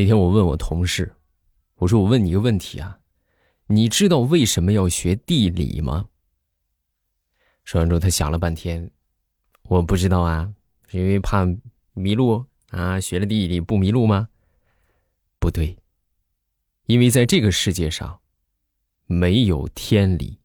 [0.00, 1.14] 那天我问我同事，
[1.74, 3.00] 我说我问你一个问题啊，
[3.66, 6.06] 你知道为什么要学地理吗？
[7.64, 8.90] 说完之后，他想了半天，
[9.64, 10.50] 我不知道啊，
[10.88, 11.46] 是因为怕
[11.92, 12.98] 迷路啊？
[12.98, 14.30] 学了地理不迷路吗？
[15.38, 15.76] 不对，
[16.86, 18.20] 因为在这个世界上
[19.04, 20.38] 没有天理。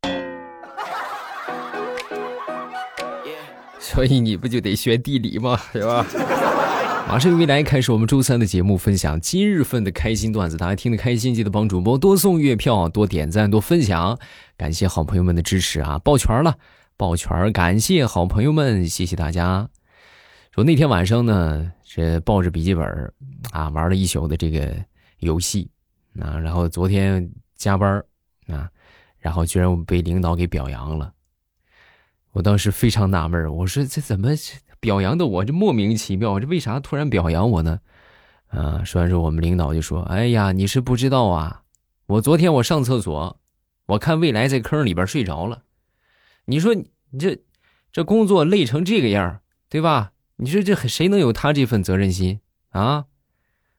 [3.78, 5.58] 所以你不就得学地理吗？
[5.74, 6.06] 是吧？
[7.10, 10.56] 马上未来开始我们周三的节目，分享今日份的开心段子。
[10.56, 14.16] 大家听得开心，记得帮主播多送月票，多点赞，多分享。
[14.56, 15.98] 感谢好朋友们的支持啊！
[15.98, 16.56] 抱拳了，
[16.96, 17.52] 抱拳！
[17.52, 19.68] 感谢好朋友们，谢谢大家。
[20.54, 23.12] 说那天晚上呢，是抱着笔记本
[23.50, 24.72] 啊玩了一宿的这个
[25.18, 25.68] 游戏
[26.20, 28.00] 啊，然后昨天加班
[28.46, 28.70] 啊，
[29.18, 31.12] 然后居然被领导给表扬了。
[32.30, 34.28] 我当时非常纳闷我说这怎么
[34.80, 37.80] 表扬的我这莫名其妙，这为啥突然表扬我呢？
[38.48, 41.62] 啊，说完之后，我们领导就说：“哎呀，你是不知道啊，
[42.06, 43.38] 我昨天我上厕所，
[43.86, 45.62] 我看未来在坑里边睡着了。
[46.46, 47.38] 你说你这
[47.92, 50.12] 这工作累成这个样，对吧？
[50.36, 53.04] 你说这谁能有他这份责任心啊？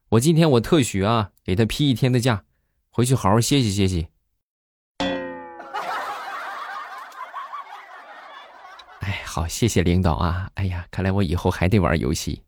[0.09, 2.44] 我今天我特许啊，给他批一天的假，
[2.92, 4.08] 回去好好歇息歇息。”
[9.34, 10.50] 好，谢谢领导啊！
[10.56, 12.42] 哎呀，看来我以后还得玩游戏。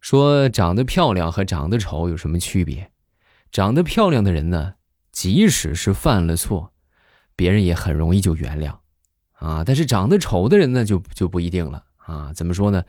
[0.00, 2.90] 说长得漂亮和长得丑有什么区别？
[3.52, 4.74] 长得漂亮的人呢，
[5.12, 6.72] 即使是犯了错，
[7.36, 8.74] 别人也很容易就原谅
[9.34, 9.62] 啊。
[9.64, 12.32] 但是长得丑的人呢，就就不一定了啊。
[12.34, 12.82] 怎么说呢？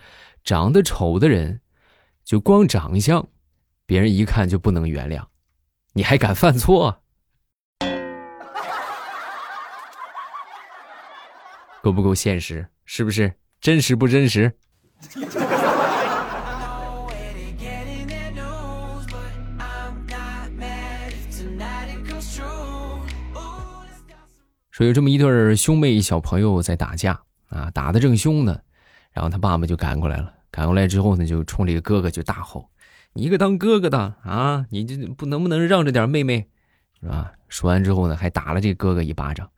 [0.43, 1.61] 长得丑的人。
[2.31, 3.27] 就光长相，
[3.85, 5.21] 别人一看就不能原谅，
[5.91, 7.03] 你还敢犯错？
[11.83, 12.65] 够不够现实？
[12.85, 14.49] 是不是真实不真实？
[24.69, 28.57] 说有这么一对兄妹小朋友在打架啊，打的正凶呢，
[29.11, 30.33] 然后他爸爸就赶过来了。
[30.51, 32.69] 赶过来之后呢，就冲这个哥哥就大吼
[33.13, 36.49] ：“你一个当哥哥的啊，你这不能不能让着点妹妹，
[36.99, 39.49] 是吧？”说完之后呢，还打了这哥哥一巴掌。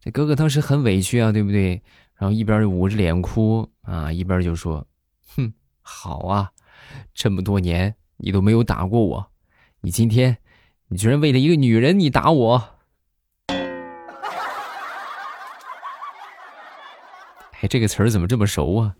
[0.00, 1.82] 这哥哥当时很委屈啊，对不对？
[2.16, 4.86] 然后一边捂着脸哭啊，一边就说
[5.36, 5.52] ：“哼，
[5.82, 6.50] 好啊，
[7.14, 9.30] 这么多年你都没有打过我，
[9.82, 10.38] 你今天
[10.88, 12.76] 你居然为了一个女人你打我！”
[17.60, 18.94] 哎，这个词儿怎么这么熟啊？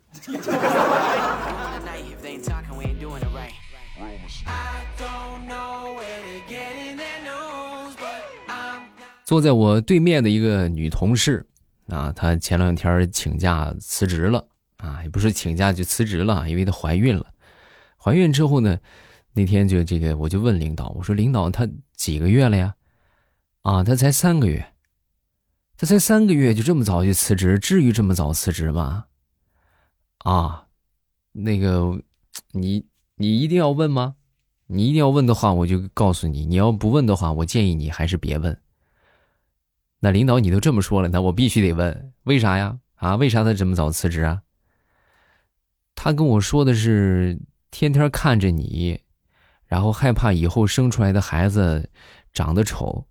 [9.31, 11.47] 坐在我对面的一个女同事，
[11.87, 14.45] 啊，她前两天请假辞职了，
[14.79, 17.25] 啊，也不是请假就辞职了，因为她怀孕了。
[17.97, 18.77] 怀孕之后呢，
[19.33, 21.65] 那天就这个，我就问领导，我说领导，她
[21.95, 22.75] 几个月了呀？
[23.63, 24.73] 啊，她才三个月，
[25.77, 29.05] 她才三个月就这么早就辞职，至于这么早辞职吗？
[30.25, 30.67] 啊，
[31.31, 32.03] 那个，
[32.51, 34.17] 你你一定要问吗？
[34.67, 38.61] 你一定要问的话，我就告诉你；你要不问的话，我建议你还是别问。
[40.03, 42.79] 那领导，你都这么说了，那我必须得问，为啥呀？
[42.95, 44.41] 啊，为啥他这么早辞职啊？
[45.95, 47.39] 他跟我说的是，
[47.71, 49.03] 天天看着你，
[49.67, 51.91] 然后害怕以后生出来的孩子
[52.33, 53.07] 长得丑，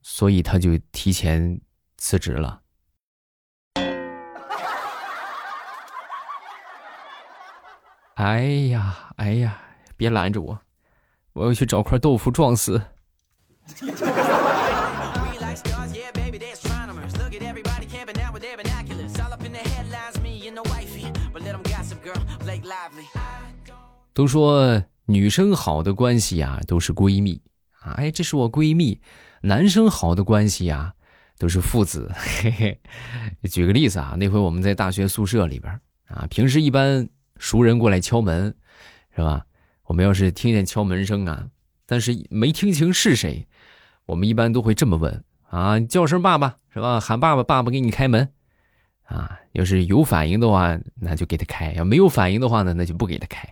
[0.00, 1.60] 所以他就提前
[1.98, 2.62] 辞职了。
[8.16, 9.60] 哎呀，哎呀，
[9.98, 10.58] 别拦着我，
[11.34, 12.82] 我要去找块豆腐撞死。
[24.18, 27.40] 都说女生好的关系呀都是闺蜜
[27.78, 29.00] 啊，哎，这是我闺蜜。
[29.42, 30.92] 男生好的关系呀
[31.38, 32.10] 都是父子。
[32.16, 32.80] 嘿嘿，
[33.48, 35.72] 举个例子啊，那回我们在大学宿舍里边
[36.08, 38.52] 啊，平时一般熟人过来敲门，
[39.14, 39.46] 是吧？
[39.84, 41.46] 我们要是听见敲门声啊，
[41.86, 43.46] 但是没听清是谁，
[44.04, 46.98] 我们一般都会这么问啊，叫声爸爸是吧？
[46.98, 48.28] 喊爸爸，爸爸给你开门。
[49.04, 53.48] 啊，要是有反应的话，那就给他开；要没有反应的话呢，那就不给他开。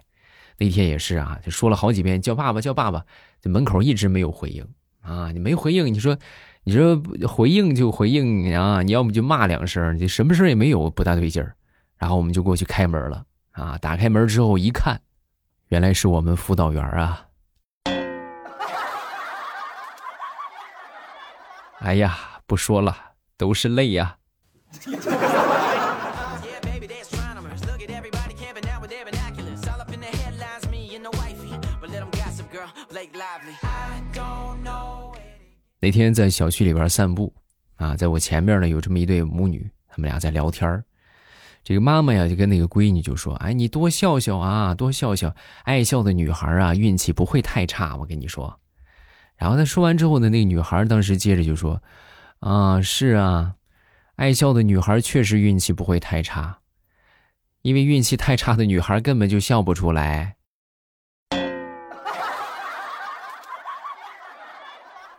[0.58, 3.04] 那天也是啊，就说了好几遍叫爸爸叫爸爸，
[3.42, 4.66] 这门口一直没有回应
[5.02, 5.30] 啊。
[5.32, 6.16] 你没回应，你说，
[6.64, 6.96] 你说
[7.28, 11.54] 回应就回应啊，你要么就骂两声，你什么事也没有，不大对劲儿。
[11.98, 13.76] 然后我们就过去开门了啊。
[13.78, 14.98] 打开门之后一看，
[15.68, 17.26] 原来是我们辅导员啊。
[21.80, 22.16] 哎呀，
[22.46, 22.96] 不说了，
[23.36, 24.16] 都是泪呀。
[35.86, 37.32] 那天在小区里边散步，
[37.76, 40.82] 啊，在我前面呢有这么一对母女，他们俩在聊天
[41.62, 47.94] 这个妈妈呀就跟那个闺女就说：“哎，你多笑笑啊，多笑笑，爱笑的女孩啊，运气不会太差。
[47.94, 48.58] 我跟你说。”
[49.38, 51.80] 然后他说完之后呢，那个女孩当时接着就说
[52.40, 53.54] ：“啊，是啊，
[54.16, 56.58] 爱笑的女孩确实运气不会太差，
[57.62, 60.34] 因为运气太差的女孩根本就笑不出来。”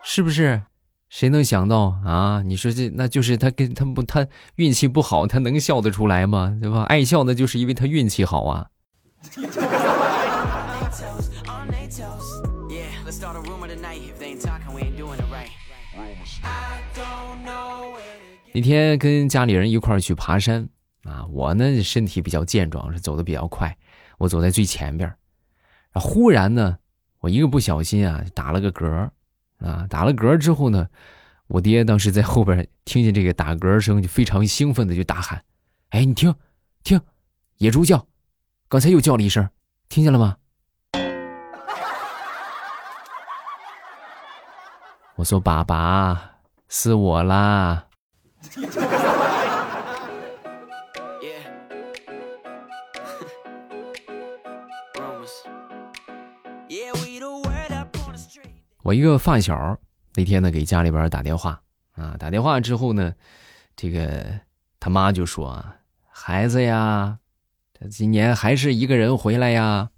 [0.09, 0.61] 是不是？
[1.09, 2.41] 谁能想到啊？
[2.45, 4.25] 你说这那就是他跟他不他
[4.55, 6.57] 运气不好，他能笑得出来吗？
[6.61, 6.83] 对吧？
[6.83, 8.67] 爱笑那就是因为他运气好啊。
[18.53, 20.69] 那天跟家里人一块儿去爬山
[21.03, 23.77] 啊，我呢身体比较健壮，是走的比较快，
[24.19, 25.17] 我走在最前边儿
[25.99, 26.77] 忽然呢，
[27.19, 29.09] 我一个不小心啊，打了个嗝。
[29.59, 30.87] 啊，打了嗝之后呢，
[31.47, 35.43] 我爹当时在后边听见这个打嗝声，就非常兴奋的就大喊
[35.89, 36.33] ：“哎，你听，
[36.83, 37.01] 听，
[37.57, 38.07] 野猪叫，
[38.67, 39.49] 刚才又叫了一声，
[39.89, 40.37] 听见了吗？”
[45.15, 46.33] 我说：“爸爸，
[46.69, 47.87] 是我啦。”
[58.87, 59.77] 我一个发小
[60.15, 61.61] 那天呢给家里边打电话
[61.91, 63.13] 啊，打电话之后呢，
[63.75, 64.39] 这个
[64.79, 65.75] 他妈就说啊，
[66.07, 67.19] 孩子呀，
[67.73, 69.89] 他今年还是一个人回来呀。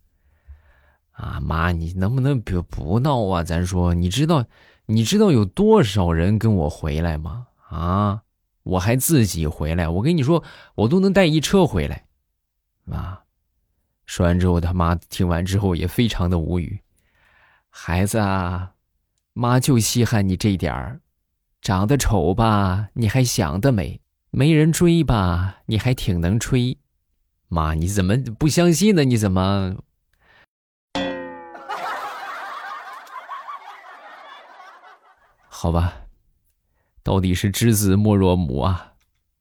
[1.12, 3.44] 啊妈，你能不能别不闹啊？
[3.44, 4.44] 咱说，你知道
[4.88, 7.46] 你知道有多少人跟我回来吗？
[7.70, 8.24] 啊，
[8.64, 10.44] 我还自己回来，我跟你说，
[10.74, 12.08] 我都能带一车回来。
[12.90, 13.22] 啊，
[14.08, 16.82] 说完之后，他妈听完之后也非常的无语，
[17.70, 18.72] 孩子啊。
[19.40, 21.00] 妈就稀罕你这点儿，
[21.62, 24.02] 长得丑吧，你还想得美；
[24.32, 26.78] 没人追吧，你还挺能吹。
[27.48, 29.06] 妈，你怎么不相信呢？
[29.06, 29.78] 你怎么？
[35.48, 36.02] 好吧，
[37.02, 38.96] 到底是知子莫若母啊！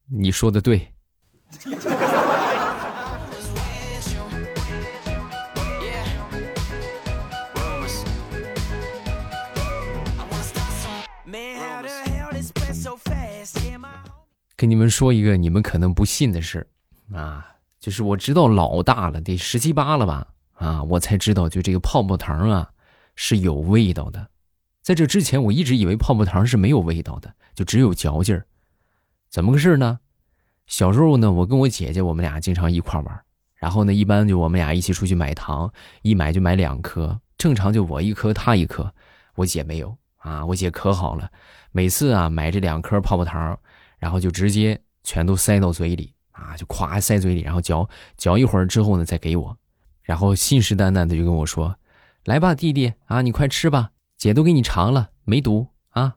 [0.07, 0.93] 你说的对。
[14.59, 16.67] 跟你们说一个你们可能不信的事
[17.13, 17.47] 啊，
[17.79, 20.27] 就是我知道老大了，得十七八了吧？
[20.55, 22.69] 啊，我才知道，就这个泡泡糖啊
[23.15, 24.27] 是有味道的。
[24.81, 28.45] 在这之前，我一直以为泡泡糖是没有味道的，就只有嚼劲儿。
[29.29, 29.97] 怎么个事呢？
[30.67, 33.21] 小时候呢，我跟我姐姐，我们俩经常一块玩，
[33.55, 35.71] 然后呢，一般就我们俩一起出去买糖，
[36.01, 38.93] 一买就买两颗，正常就我一颗，她一颗。
[39.35, 41.31] 我姐没有啊，我姐可好了，
[41.71, 43.57] 每次啊买这两颗泡泡糖。
[43.99, 47.87] 然后就直接全都塞到嘴里啊，就咵塞嘴里，然后嚼
[48.17, 49.57] 嚼一会儿之后呢，再给我，
[50.01, 51.75] 然后信誓旦旦的就跟我说
[52.25, 56.15] ：“来吧，弟弟啊，你快吃吧，姐都给你尝了，没毒啊。”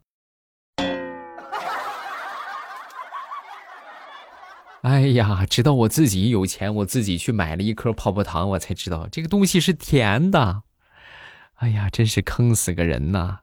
[4.83, 10.63] 哎呀，直到我自己有钱，我自己去买了一颗泡泡糖，我才知道这个东西是甜的。
[11.55, 13.41] 哎呀，真是坑死个人呐！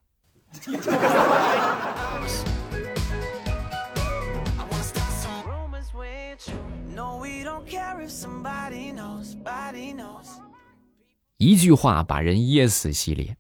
[11.37, 13.37] 一句话把人噎死系列，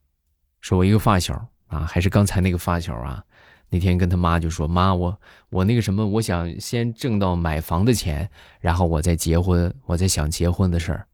[0.61, 3.23] 说我一个发小啊，还是刚才那个发小啊，
[3.69, 11.07] 那天跟他妈就说：“妈，我我那个什么，我想先挣到买房的钱，然后我再结婚，我再想结婚的事儿。”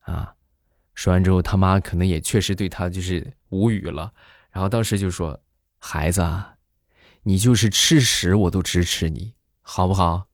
[0.00, 0.34] 啊，
[0.94, 4.12] 说完之后，他妈可能也确实对他就是无语了，
[4.50, 5.38] 然后当时就说
[5.78, 6.54] ：“孩子啊，
[7.24, 10.28] 你就是吃屎我都支持你，好不好？”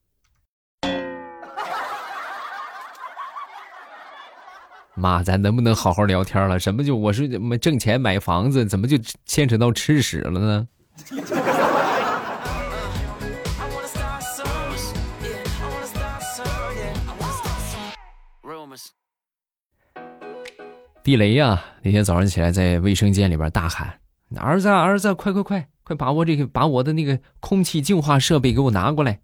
[4.99, 6.59] 妈，咱能不能好好聊天了？
[6.59, 10.69] 什么就我是怎么挣钱买房子，怎么就牵扯到吃屎了呢？
[21.05, 21.65] 地雷呀！
[21.81, 23.99] 那天早上起来在卫生间里边大喊
[24.37, 29.19] ：“儿子，儿子，快快快，快把我这个把我的那个空气净化设备给我拿过来！”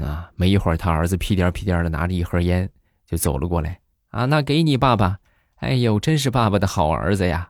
[0.00, 2.66] 啊，没一会儿，他儿子屁颠屁颠的拿着一盒烟
[3.06, 3.78] 就走了过来。
[4.12, 5.18] 啊，那给你爸爸，
[5.56, 7.48] 哎呦，真是爸爸的好儿子呀！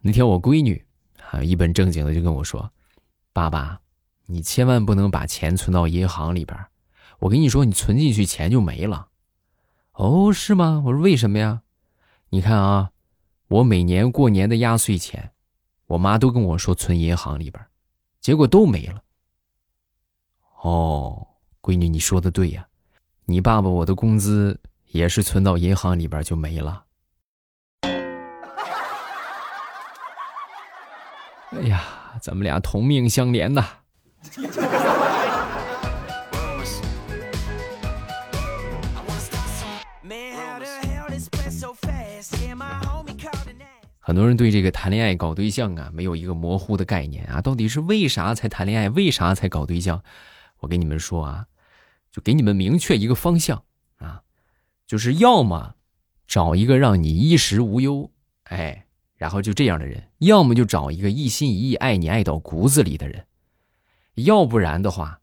[0.00, 0.82] 那天我闺女
[1.30, 2.70] 啊一本正经的就跟我说
[3.34, 3.78] ：“爸爸，
[4.24, 6.58] 你千万不能把钱存到银行里边，
[7.18, 9.08] 我跟你说，你存进去钱就没了。”
[9.92, 10.82] 哦，是吗？
[10.86, 11.60] 我说为什么呀？
[12.30, 12.90] 你看啊，
[13.48, 15.32] 我每年过年的压岁钱，
[15.86, 17.64] 我妈都跟我说存银行里边，
[18.20, 19.02] 结果都没了。
[20.62, 21.26] 哦，
[21.62, 22.66] 闺女，你说的对呀，
[23.24, 26.84] 你爸爸我的工资也是存到银行里边就没了。
[31.52, 33.64] 哎呀，咱们俩同命相连呐！
[44.06, 50.00] 很多人对这个谈恋爱、搞对象啊，没有一个模糊的概念啊，到底是为啥才谈恋爱，为啥才搞对象？
[50.60, 51.46] 我跟你们说啊，
[52.12, 53.64] 就给你们明确一个方向
[53.96, 54.22] 啊，
[54.86, 55.74] 就是要么
[56.28, 58.08] 找一个让你衣食无忧，
[58.44, 58.86] 哎，
[59.16, 63.26] 然后就这样的人；要么就找一个一心一意爱你爱到骨子里的人。
[64.14, 65.18] 要不然的话，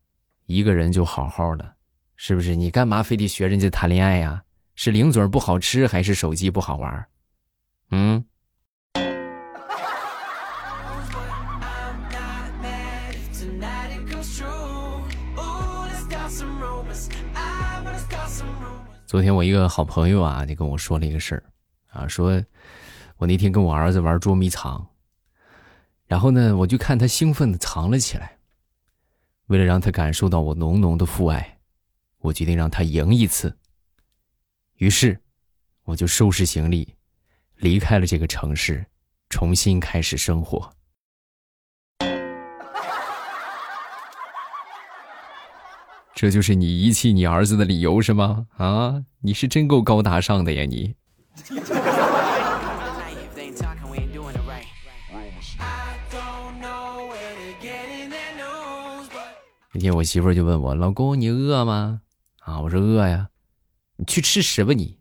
[0.45, 1.75] 一个人就好好的，
[2.17, 2.53] 是不是？
[2.53, 4.43] 你干嘛非得学人家谈恋爱呀？
[4.75, 7.07] 是零嘴不好吃，还是手机不好玩？
[7.91, 8.25] 嗯？
[19.13, 21.43] 昨天我一个好朋友啊，就跟我说了一个事儿，
[21.91, 22.43] 啊，说
[23.17, 24.83] 我那天跟我儿子玩捉迷藏，
[26.07, 28.39] 然后呢，我就看他兴奋的藏了起来。
[29.45, 31.59] 为了让他感受到我浓浓的父爱，
[32.21, 33.55] 我决定让他赢一次。
[34.77, 35.21] 于是，
[35.83, 36.95] 我就收拾行李，
[37.57, 38.83] 离开了这个城市，
[39.29, 40.73] 重新开始生活。
[46.23, 48.47] 这就是你遗弃你儿子的理由是吗？
[48.55, 50.95] 啊，你是真够高大上的呀你！
[59.73, 61.99] 那天我媳妇就问我老公你饿吗？
[62.39, 63.27] 啊，我说饿呀，
[63.97, 64.99] 你去吃屎吧你！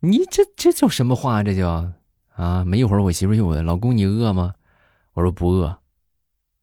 [0.00, 1.44] 你这这叫什么话？
[1.44, 1.88] 这叫
[2.34, 2.64] 啊？
[2.64, 4.54] 没一会儿我媳妇又问老公你饿吗？
[5.12, 5.78] 我说不饿。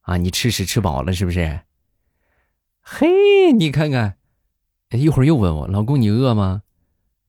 [0.01, 1.61] 啊，你吃屎吃饱了是不是？
[2.89, 4.15] 嘿，你看看，
[4.91, 6.61] 一会儿又问我老公你饿吗？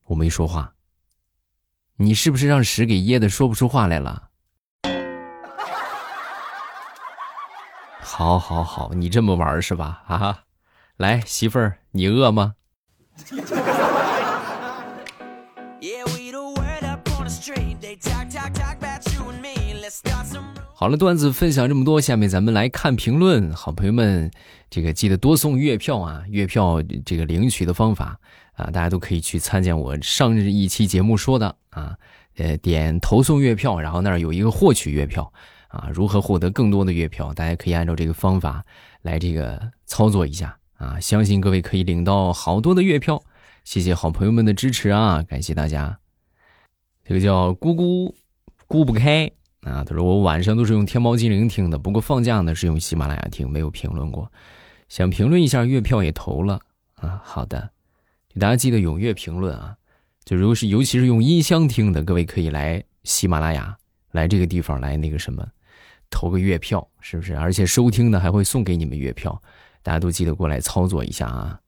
[0.05, 0.73] 我没说话。
[1.97, 4.29] 你是不是让屎给噎的说不出话来了？
[7.99, 10.01] 好，好，好，你这么玩是吧？
[10.07, 10.43] 啊，
[10.95, 12.55] 来媳妇儿，你饿吗？
[20.79, 23.51] 好了，段子分享这么多，下面咱们来看评论。
[23.53, 24.31] 好朋友们，
[24.69, 26.23] 这个记得多送月票啊！
[26.29, 28.17] 月票这个领取的方法
[28.53, 31.97] 啊，大家都可以去参见我上一期节目说的啊。
[32.37, 35.33] 呃，点投送月票，然后那儿有一个获取月票
[35.67, 35.89] 啊。
[35.93, 37.33] 如何获得更多的月票？
[37.33, 38.63] 大家可以按照这个方法
[39.01, 40.97] 来这个操作一下啊。
[41.01, 43.21] 相信各位可以领到好多的月票。
[43.65, 45.99] 谢谢好朋友们的支持啊，感谢大家。
[47.03, 48.13] 这个叫咕咕
[48.69, 49.29] 咕不开。
[49.61, 54.31] 啊，他说我晚上都是用天猫精灵听的，不过放假呢是用喜马拉雅听，没有评论过。
[54.87, 56.61] 想评论一下，月票也投了
[56.95, 57.21] 啊。
[57.23, 57.69] 好的，
[58.39, 59.75] 大家记得踊跃评论啊。
[60.23, 63.77] 就如果是尤其是用音箱听的，各位可以来喜马拉雅，
[64.11, 65.45] 来这个地方来那个什么，
[66.09, 67.35] 投个月票，是不是？
[67.35, 69.41] 而且收听的还会送给你们月票，
[69.83, 71.59] 大家都记得过来操作一下啊。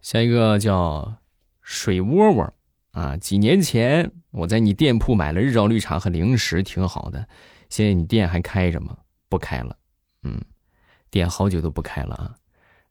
[0.00, 1.16] 下一个叫
[1.60, 2.54] 水窝窝。
[2.92, 7.26] 啊，几年前我在你店铺买了日照绿茶和零食，挺好的。
[7.70, 8.96] 现在你店还开着吗？
[9.30, 9.76] 不开了。
[10.22, 10.38] 嗯，
[11.10, 12.34] 店好久都不开了啊。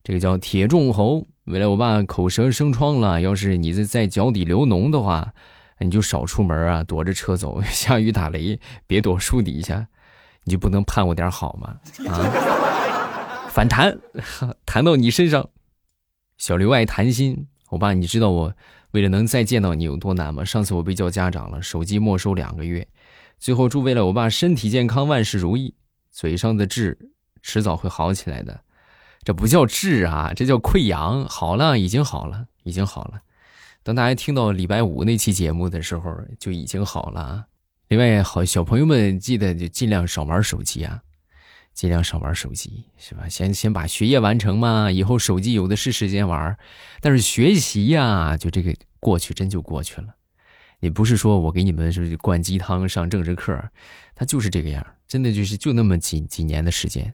[0.03, 5.33] 这个叫铁仲侯，未来我爸口舌生疮了，要是你在在脚底流脓的话，
[5.77, 7.61] 你就少出门啊，躲着车走。
[7.69, 9.87] 下雨打雷，别躲树底下，
[10.45, 11.79] 你就不能盼我点好吗？
[12.09, 13.99] 啊，反弹，
[14.65, 15.47] 弹到你身上。
[16.39, 18.55] 小刘爱谈心，我爸，你知道我。
[18.91, 20.43] 为了能再见到你有多难吗？
[20.43, 22.87] 上次我被叫家长了，手机没收两个月。
[23.39, 25.73] 最后祝为了我爸身体健康，万事如意。
[26.11, 26.97] 嘴上的痣
[27.41, 28.61] 迟早会好起来的，
[29.23, 31.25] 这不叫痣啊，这叫溃疡。
[31.25, 33.21] 好了，已经好了，已经好了。
[33.81, 37.45] 等大家听到礼拜五那期节目的时候，就已经好了。
[37.87, 41.01] 另外，好小朋友们记得就尽量少玩手机啊。
[41.73, 43.27] 尽量少玩手机，是吧？
[43.29, 46.57] 先先把学业完成嘛，以后手机有的是时间玩。
[46.99, 50.15] 但是学习呀，就这个过去真就过去了。
[50.79, 53.57] 也不是说我给你们是灌鸡汤上政治课，
[54.15, 57.13] 他就是这个样，真的就是就那么几几年的时间。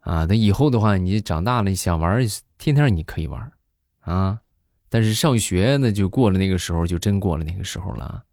[0.00, 2.20] 啊，等以后的话，你长大了，想玩，
[2.58, 3.52] 天天你可以玩，
[4.00, 4.40] 啊，
[4.88, 8.24] 但是上学那就过了那个时候，就真过了那个时候了。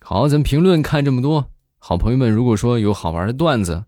[0.00, 3.84] 好，咱们评论看这么多，好朋友们，如果说有好玩的段子，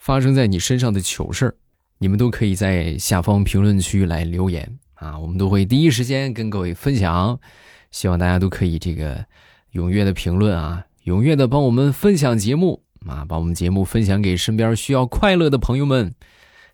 [0.00, 1.54] 发生在你身上的糗事
[1.98, 7.38] 你们都可以在下方评论区来留言啊，我们都会第一时间跟各位分享。
[7.90, 9.22] 希望大家都可以这个
[9.74, 16.14] 踊跃的评论啊，踊跃的帮我们分享节目啊，把我们节目分享给身边需要快乐的朋友们。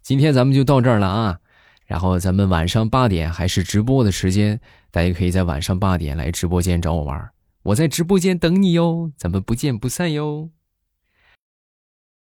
[0.03, 1.39] 今天咱们就到这儿了啊，
[1.87, 4.61] 然后咱们晚上八点还是直播的时间，
[4.93, 7.29] 大家可以在晚上八点来直播间找我玩，
[7.65, 10.51] 我在直播间等你哟，咱们不见不散哟。